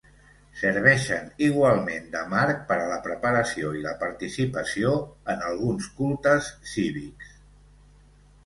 Serveixen 0.59 1.27
igualment 1.47 2.07
de 2.15 2.23
marc 2.31 2.63
per 2.71 2.77
a 2.85 2.87
la 2.93 2.97
preparació 3.07 3.73
i 3.81 3.83
la 3.83 3.93
participació 4.01 4.95
en 5.35 5.47
alguns 5.51 5.91
cultes 6.01 6.51
cívics. 6.73 7.33